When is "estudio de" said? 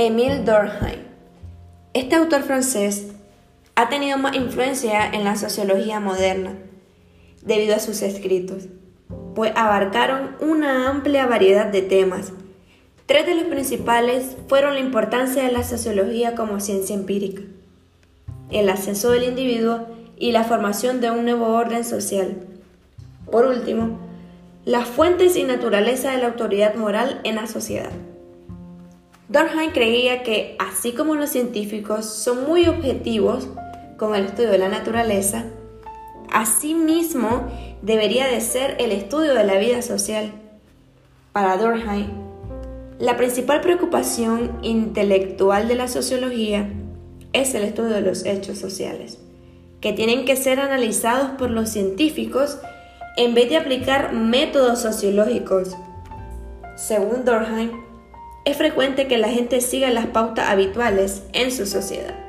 34.24-34.56, 38.90-39.44, 47.64-48.00